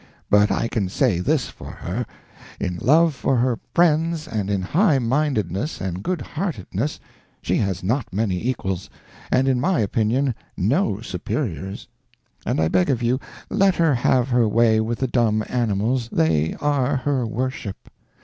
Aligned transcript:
But 0.31 0.49
I 0.51 0.67
can 0.67 0.89
say 0.89 1.19
this 1.19 1.49
for 1.49 1.69
her: 1.69 2.07
in 2.59 2.77
love 2.81 3.13
for 3.13 3.35
her 3.35 3.59
friends 3.75 4.27
and 4.27 4.49
in 4.49 4.63
high 4.63 4.97
mindedness 4.97 5.79
and 5.79 6.01
good 6.01 6.21
heartedness 6.21 6.99
she 7.43 7.57
has 7.57 7.83
not 7.83 8.11
many 8.11 8.47
equals, 8.49 8.89
and 9.29 9.47
in 9.47 9.61
my 9.61 9.79
opinion 9.81 10.33
no 10.57 11.01
superiors. 11.01 11.87
And 12.47 12.59
I 12.59 12.67
beg 12.67 12.89
of 12.89 13.03
you, 13.03 13.19
let 13.47 13.75
her 13.75 13.93
have 13.93 14.29
her 14.29 14.47
way 14.47 14.79
with 14.81 14.97
the 14.97 15.07
dumb 15.07 15.43
animals—they 15.47 16.55
are 16.59 16.95
her 16.97 17.27
worship. 17.27 17.87